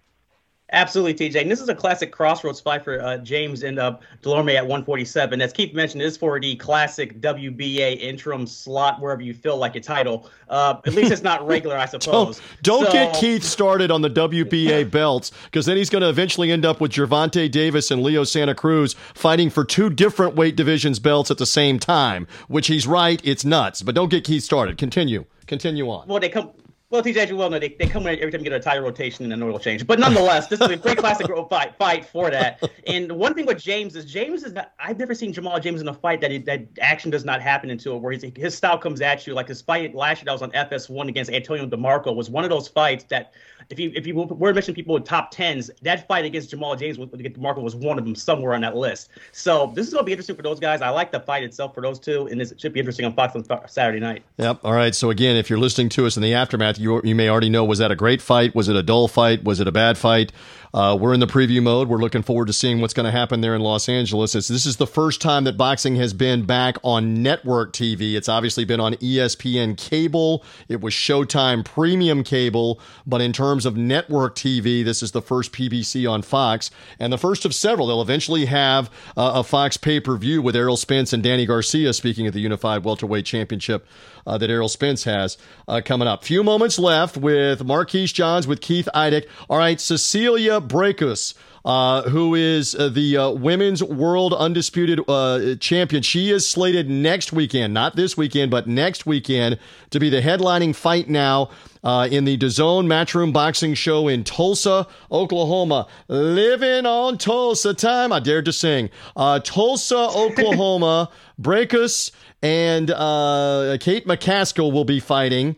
[0.73, 1.41] Absolutely, TJ.
[1.41, 5.41] And this is a classic crossroads fight for uh, James and uh, Dulorme at 147.
[5.41, 9.77] As Keith mentioned, this is for the classic WBA interim slot wherever you feel like
[9.77, 10.29] a title.
[10.51, 12.41] Uh, at least it's not regular, I suppose.
[12.63, 16.09] don't don't so, get Keith started on the WBA belts because then he's going to
[16.11, 20.55] eventually end up with Gervonta Davis and Leo Santa Cruz fighting for two different weight
[20.55, 23.21] divisions belts at the same time, which he's right.
[23.25, 23.81] It's nuts.
[23.81, 24.77] But don't get Keith started.
[24.77, 25.25] Continue.
[25.47, 26.07] Continue on.
[26.07, 26.51] Well, they come
[26.91, 28.61] well, TJ, as you well know, they, they come in every time you get a
[28.61, 29.87] tire rotation and an oil change.
[29.87, 32.63] But nonetheless, this is a great classic fight fight for that.
[32.87, 34.73] And one thing with James is James is not.
[34.79, 37.69] I've never seen Jamal James in a fight that he, that action does not happen
[37.69, 39.35] until where his style comes at you.
[39.35, 42.49] Like his fight last year that was on FS1 against Antonio DeMarco was one of
[42.49, 43.35] those fights that
[43.71, 46.99] if you if you were mentioning people with top tens, that fight against Jamal James
[46.99, 49.11] against DeMarco was one of them somewhere on that list.
[49.33, 50.81] So this is going to be interesting for those guys.
[50.81, 53.37] I like the fight itself for those two, and this should be interesting on Fox
[53.37, 54.23] on Saturday night.
[54.39, 54.61] Yep.
[54.65, 54.95] All right.
[54.95, 57.59] So again, if you're listening to us in the aftermath, you you may already know
[57.59, 58.55] know was that a great fight?
[58.55, 59.45] Was it a dull fight?
[59.45, 60.33] Was it a bad fight?
[60.75, 61.89] Uh, we're in the preview mode.
[61.89, 64.35] We're looking forward to seeing what's going to happen there in Los Angeles.
[64.35, 68.15] It's, this is the first time that boxing has been back on network TV.
[68.15, 70.45] It's obviously been on ESPN cable.
[70.69, 72.81] It was Showtime premium cable.
[73.07, 77.19] But in terms of network TV, this is the first PBC on Fox and the
[77.19, 77.87] first of several.
[77.87, 81.93] They'll eventually have uh, a Fox pay per view with Errol Spence and Danny Garcia
[81.93, 83.87] speaking at the Unified Welterweight Championship
[84.27, 86.25] uh, that Errol Spence has uh, coming up.
[86.25, 89.27] Few moments left with Marquise Johns with Keith Idec.
[89.49, 91.35] All right, Cecilia Braekhus.
[91.65, 96.03] Uh, who is uh, the uh, women's world undisputed uh, champion.
[96.03, 99.59] She is slated next weekend, not this weekend, but next weekend,
[99.91, 101.51] to be the headlining fight now
[101.85, 105.87] uh, in the DAZN Matchroom Boxing Show in Tulsa, Oklahoma.
[106.09, 108.13] Living on Tulsa time.
[108.13, 108.91] I dared to sing.
[109.17, 111.11] Uh, Tulsa, Oklahoma.
[111.41, 112.11] Braekhus
[112.43, 115.57] and uh, Kate McCaskill will be fighting.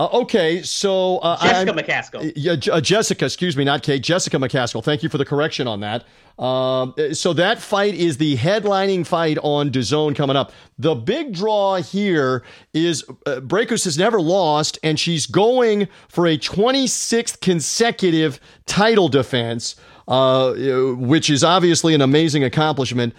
[0.00, 2.32] Uh, okay, so uh, Jessica I, McCaskill.
[2.34, 4.02] Yeah, uh, Jessica, excuse me, not Kate.
[4.02, 4.82] Jessica McCaskill.
[4.82, 6.06] Thank you for the correction on that.
[6.42, 10.52] Um, so that fight is the headlining fight on DAZN coming up.
[10.78, 16.38] The big draw here is uh, Braekhus has never lost, and she's going for a
[16.38, 19.76] 26th consecutive title defense,
[20.08, 20.54] uh,
[20.96, 23.12] which is obviously an amazing accomplishment.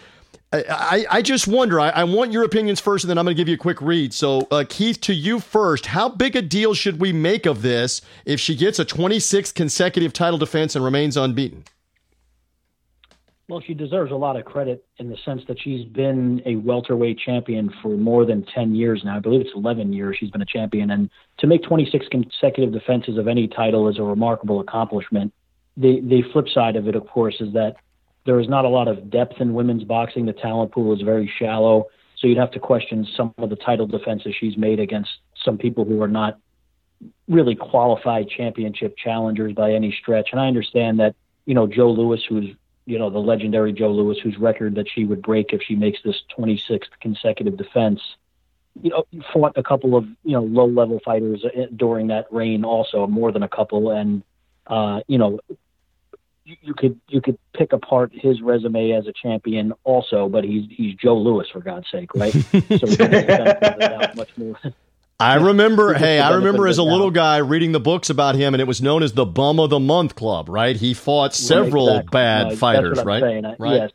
[0.54, 1.80] I, I just wonder.
[1.80, 3.82] I, I, want your opinions first, and then I'm going to give you a quick
[3.82, 4.14] read.
[4.14, 5.86] So, uh, Keith, to you first.
[5.86, 10.12] How big a deal should we make of this if she gets a 26th consecutive
[10.12, 11.64] title defense and remains unbeaten?
[13.48, 17.20] Well, she deserves a lot of credit in the sense that she's been a welterweight
[17.20, 19.18] champion for more than 10 years now.
[19.18, 20.92] I believe it's 11 years she's been a champion.
[20.92, 21.10] And
[21.40, 25.34] to make 26 consecutive defenses of any title is a remarkable accomplishment.
[25.78, 27.78] The, the flip side of it, of course, is that
[28.26, 30.26] there is not a lot of depth in women's boxing.
[30.26, 31.88] The talent pool is very shallow.
[32.18, 35.10] So you'd have to question some of the title defenses she's made against
[35.44, 36.38] some people who are not
[37.28, 40.30] really qualified championship challengers by any stretch.
[40.32, 42.56] And I understand that, you know, Joe Louis, who's,
[42.86, 46.00] you know, the legendary Joe Louis, whose record that she would break if she makes
[46.04, 48.02] this 26th consecutive defense,
[48.84, 52.64] you know, fought a couple of, you know, low level fighters uh, during that reign
[52.64, 53.90] also, more than a couple.
[53.90, 54.22] And,
[54.68, 55.40] uh, you know,
[56.44, 60.66] you, you could you could pick apart his resume as a champion also, but he's
[60.70, 62.32] he's Joe Louis for God's sake, right?
[62.80, 64.60] so much more.
[65.20, 68.62] I remember, hey, I remember as a little guy reading the books about him, and
[68.62, 70.76] it was known as the Bum of the Month Club, right?
[70.76, 72.12] He fought several right, exactly.
[72.12, 73.24] bad fighters, right?
[73.24, 73.74] I, right.
[73.76, 73.92] Yes,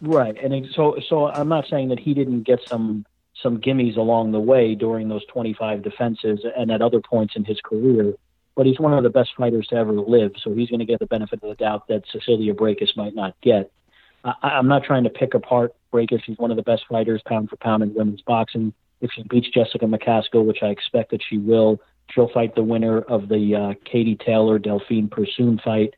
[0.00, 0.34] right.
[0.42, 3.04] And so, so I'm not saying that he didn't get some
[3.42, 7.60] some gimmies along the way during those 25 defenses and at other points in his
[7.62, 8.14] career
[8.56, 10.98] but he's one of the best fighters to ever live, so he's going to get
[10.98, 13.70] the benefit of the doubt that Cecilia Braekhus might not get.
[14.24, 16.24] I, I'm not trying to pick apart Braekhus.
[16.24, 18.72] She's one of the best fighters, pound for pound, in women's boxing.
[19.00, 21.80] If she beats Jessica McCaskill, which I expect that she will,
[22.10, 25.94] she'll fight the winner of the uh, Katie Taylor Delphine Persoon fight.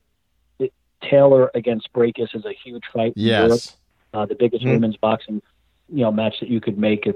[0.59, 3.13] It, Taylor against Braekhus is a huge fight.
[3.17, 3.77] Yes,
[4.15, 4.73] uh, the biggest mm-hmm.
[4.73, 5.43] women's boxing
[5.89, 7.07] you know match that you could make,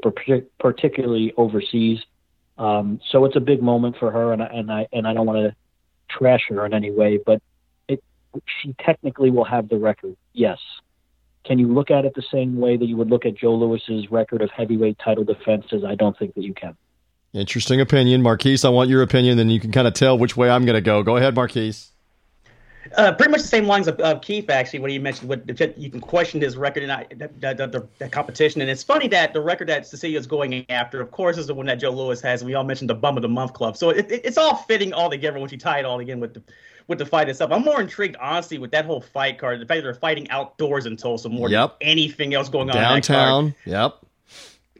[0.58, 2.00] particularly overseas.
[2.60, 5.26] Um, so it's a big moment for her, and I, and I and I don't
[5.26, 5.56] want to
[6.10, 7.40] trash her in any way, but
[7.88, 8.02] it
[8.62, 10.14] she technically will have the record.
[10.34, 10.58] Yes.
[11.46, 14.10] Can you look at it the same way that you would look at Joe Louis's
[14.10, 15.84] record of heavyweight title defenses?
[15.84, 16.76] I don't think that you can.
[17.32, 18.62] Interesting opinion, Marquise.
[18.62, 20.82] I want your opinion, then you can kind of tell which way I'm going to
[20.82, 21.02] go.
[21.02, 21.92] Go ahead, Marquise.
[22.96, 25.46] Uh, pretty much the same lines of, of Keith actually when he mentioned what
[25.78, 28.60] you can question his record and the, the, the, the, competition.
[28.60, 31.54] And it's funny that the record that Cecilia is going after, of course, is the
[31.54, 32.40] one that Joe Louis has.
[32.40, 34.56] And we all mentioned the Bum of the Month Club, so it, it, it's all
[34.56, 36.42] fitting all together once you tie it all again with the
[36.88, 37.52] with the fight itself.
[37.52, 39.60] I'm more intrigued, honestly, with that whole fight card.
[39.60, 41.78] The fact that they're fighting outdoors in Tulsa more yep.
[41.78, 43.54] than anything else going on downtown.
[43.64, 43.94] Yep.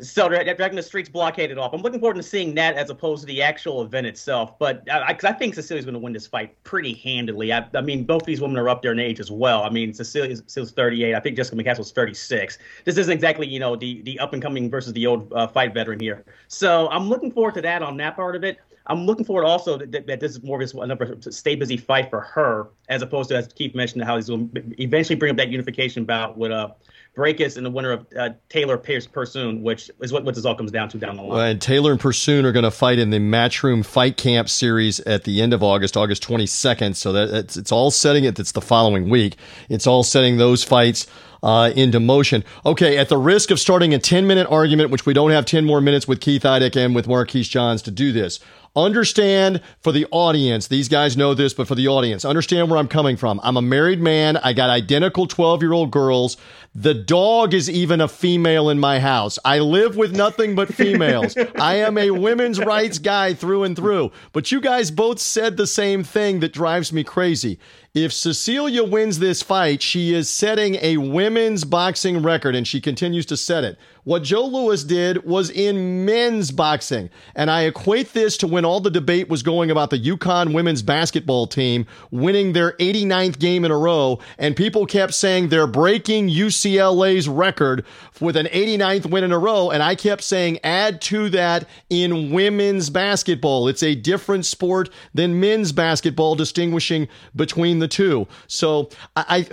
[0.03, 1.73] So dragging the streets blockaded off.
[1.73, 4.59] I'm looking forward to seeing that as opposed to the actual event itself.
[4.59, 7.53] But I, I think Cecilia's going to win this fight pretty handily.
[7.53, 9.63] I, I, mean, both these women are up there in age as well.
[9.63, 11.15] I mean, Cecilia's, Cecilia's 38.
[11.15, 12.59] I think Jessica McCaskill's 36.
[12.85, 15.75] This isn't exactly, you know, the the up and coming versus the old uh, fight
[15.75, 16.25] veteran here.
[16.49, 18.59] So I'm looking forward to that on that part of it.
[18.87, 22.21] I'm looking forward also that, that this is more of another stay busy fight for
[22.21, 25.49] her, as opposed to as Keith mentioned how he's going to eventually bring up that
[25.49, 26.71] unification bout with uh
[27.17, 30.55] Braekhus and the winner of uh, Taylor Pierce Persoon, which is what, what this all
[30.55, 31.31] comes down to down the line.
[31.31, 35.01] Well, and Taylor and Persoon are going to fight in the Matchroom Fight Camp series
[35.01, 36.95] at the end of August, August 22nd.
[36.95, 38.39] So that it's, it's all setting it.
[38.39, 39.37] It's the following week.
[39.69, 41.07] It's all setting those fights
[41.43, 42.45] uh, into motion.
[42.65, 45.65] Okay, at the risk of starting a 10 minute argument, which we don't have 10
[45.65, 48.41] more minutes with Keith Idec and with Marquise Johns to do this.
[48.77, 52.87] Understand for the audience, these guys know this, but for the audience, understand where I'm
[52.87, 53.41] coming from.
[53.43, 54.37] I'm a married man.
[54.37, 56.37] I got identical 12 year old girls.
[56.75, 59.41] The dog is even a female in my house.
[59.45, 61.37] I live with nothing but females.
[61.61, 64.13] I am a women's rights guy through and through.
[64.33, 67.59] But you guys both said the same thing that drives me crazy.
[67.93, 73.27] If Cecilia wins this fight, she is setting a women's boxing record and she continues
[73.27, 73.81] to set it.
[74.05, 77.11] What Joe Louis did was in men's boxing.
[77.35, 80.83] And I equate this to when all the debate was going about the UConn women's
[80.83, 84.21] basketball team winning their 89th game in a row.
[84.39, 86.29] And people kept saying they're breaking
[86.61, 87.85] UCLA's record
[88.21, 89.71] with an 89th win in a row.
[89.71, 93.69] And I kept saying, add to that in women's basketball.
[93.69, 98.27] It's a different sport than men's basketball, distinguishing between the two.
[98.47, 99.47] So I,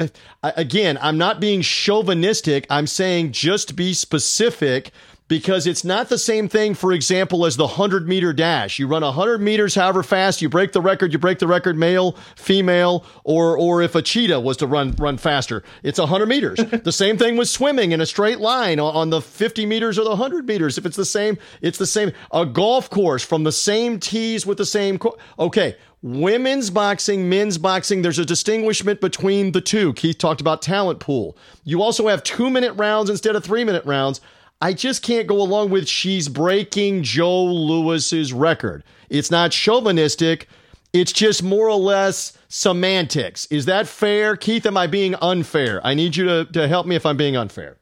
[0.43, 2.65] I, again, I'm not being chauvinistic.
[2.69, 4.91] I'm saying just be specific
[5.27, 8.79] because it's not the same thing, for example, as the 100 meter dash.
[8.79, 12.15] You run 100 meters however fast, you break the record, you break the record, male,
[12.35, 16.57] female, or, or if a cheetah was to run, run faster, it's 100 meters.
[16.83, 20.11] the same thing with swimming in a straight line on the 50 meters or the
[20.11, 20.77] 100 meters.
[20.77, 22.11] If it's the same, it's the same.
[22.31, 24.97] A golf course from the same tees with the same.
[24.97, 25.75] Co- okay.
[26.03, 29.93] Women's boxing, men's boxing, there's a distinguishment between the two.
[29.93, 31.35] Keith talked about talent pool.
[31.63, 34.21] You also have two minute rounds instead of three minute rounds.
[34.59, 38.83] I just can't go along with she's breaking Joe Louis's record.
[39.09, 40.47] It's not chauvinistic.
[40.93, 43.45] It's just more or less semantics.
[43.47, 44.35] Is that fair?
[44.35, 45.79] Keith, am I being unfair?
[45.85, 47.77] I need you to, to help me if I'm being unfair.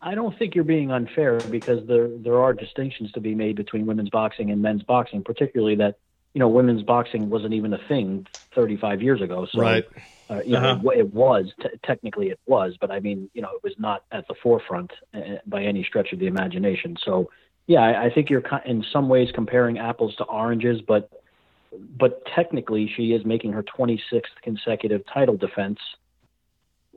[0.00, 3.84] I don't think you're being unfair because there there are distinctions to be made between
[3.84, 5.98] women's boxing and men's boxing, particularly that
[6.34, 9.46] you know women's boxing wasn't even a thing 35 years ago.
[9.50, 9.84] So right.
[10.30, 10.78] Uh, you uh-huh.
[10.82, 14.04] know, it, was t- technically it was, but I mean, you know, it was not
[14.12, 16.96] at the forefront uh, by any stretch of the imagination.
[17.02, 17.30] So,
[17.66, 21.10] yeah, I, I think you're in some ways comparing apples to oranges, but
[21.72, 25.78] but technically, she is making her 26th consecutive title defense.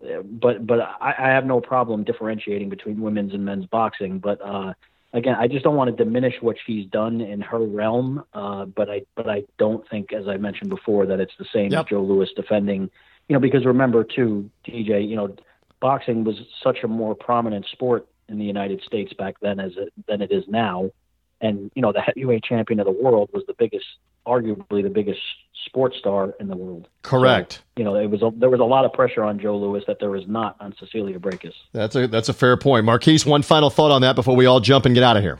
[0.03, 4.19] Uh, but but I, I have no problem differentiating between women's and men's boxing.
[4.19, 4.73] But uh,
[5.13, 8.23] again, I just don't want to diminish what she's done in her realm.
[8.33, 11.71] Uh, but I but I don't think, as I mentioned before, that it's the same
[11.71, 11.87] yep.
[11.87, 12.89] Joe Louis defending
[13.31, 15.33] you know, because remember too, TJ, you know,
[15.79, 19.93] boxing was such a more prominent sport in the United States back then as it,
[20.05, 20.91] than it is now.
[21.39, 23.85] And you know, the heavyweight champion of the world was the biggest
[24.27, 25.21] arguably the biggest
[25.65, 26.89] sports star in the world.
[27.03, 27.53] Correct.
[27.53, 29.81] So, you know, it was a, there was a lot of pressure on Joe Louis
[29.87, 31.53] that there was not on Cecilia Brækhus.
[31.71, 32.83] That's a that's a fair point.
[32.83, 35.39] Marquise, one final thought on that before we all jump and get out of here.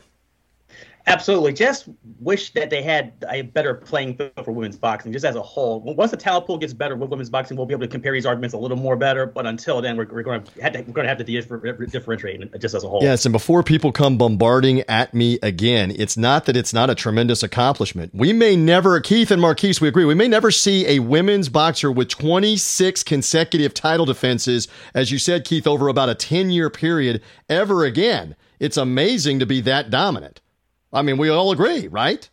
[1.06, 1.52] Absolutely.
[1.52, 1.88] Just
[2.20, 5.80] wish that they had a better playing field for women's boxing, just as a whole.
[5.80, 8.26] Once the talent pool gets better with women's boxing, we'll be able to compare these
[8.26, 9.26] arguments a little more better.
[9.26, 12.60] But until then, we're, we're going to have to, we're going to have to differentiate
[12.60, 13.02] just as a whole.
[13.02, 16.94] Yes, and before people come bombarding at me again, it's not that it's not a
[16.94, 18.12] tremendous accomplishment.
[18.14, 21.90] We may never, Keith and Marquise, we agree, we may never see a women's boxer
[21.90, 27.22] with 26 consecutive title defenses, as you said, Keith, over about a 10 year period
[27.48, 28.36] ever again.
[28.60, 30.40] It's amazing to be that dominant.
[30.92, 32.28] I mean, we all agree, right?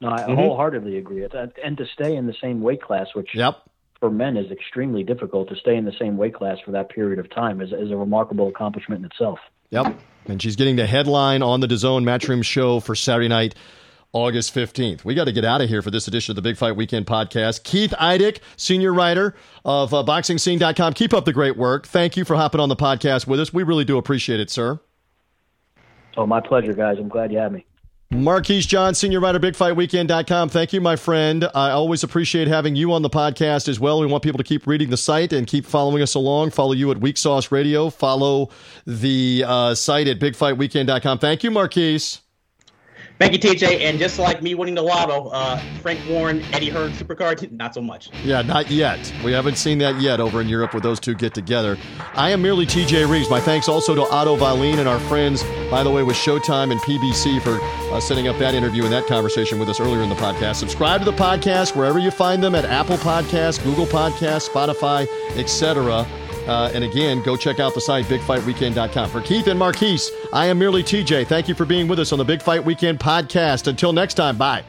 [0.00, 0.34] No, I mm-hmm.
[0.34, 1.26] wholeheartedly agree.
[1.62, 3.62] And to stay in the same weight class, which yep.
[3.98, 7.18] for men is extremely difficult, to stay in the same weight class for that period
[7.18, 9.38] of time is, is a remarkable accomplishment in itself.
[9.70, 9.98] Yep.
[10.26, 13.54] And she's getting the headline on the DAZN Matchroom show for Saturday night.
[14.12, 15.04] August 15th.
[15.04, 17.06] We got to get out of here for this edition of the Big Fight Weekend
[17.06, 17.62] podcast.
[17.62, 20.94] Keith Idec, senior writer of uh, BoxingScene.com.
[20.94, 21.86] Keep up the great work.
[21.86, 23.52] Thank you for hopping on the podcast with us.
[23.52, 24.80] We really do appreciate it, sir.
[26.16, 26.98] Oh, my pleasure, guys.
[26.98, 27.64] I'm glad you had me.
[28.12, 30.48] Marquise John, senior writer, bigfightweekend.com.
[30.48, 31.48] Thank you, my friend.
[31.54, 34.00] I always appreciate having you on the podcast as well.
[34.00, 36.50] We want people to keep reading the site and keep following us along.
[36.50, 37.88] Follow you at Weak Sauce Radio.
[37.88, 38.50] Follow
[38.84, 41.20] the uh, site at bigfightweekend.com.
[41.20, 42.20] Thank you, Marquise.
[43.20, 43.80] Thank you, TJ.
[43.82, 47.82] And just like me winning the lotto, uh, Frank Warren, Eddie Hearn supercard, not so
[47.82, 48.08] much.
[48.24, 49.12] Yeah, not yet.
[49.22, 51.76] We haven't seen that yet over in Europe where those two get together.
[52.14, 53.28] I am merely TJ Reeves.
[53.28, 56.80] My thanks also to Otto Wallin and our friends, by the way, with Showtime and
[56.80, 57.60] PBC for
[57.94, 60.54] uh, setting up that interview and that conversation with us earlier in the podcast.
[60.54, 65.06] Subscribe to the podcast wherever you find them at Apple Podcasts, Google Podcasts, Spotify,
[65.36, 66.06] etc.
[66.50, 69.08] Uh, and again, go check out the site, bigfightweekend.com.
[69.10, 71.28] For Keith and Marquise, I am merely TJ.
[71.28, 73.68] Thank you for being with us on the Big Fight Weekend podcast.
[73.68, 74.64] Until next time, bye.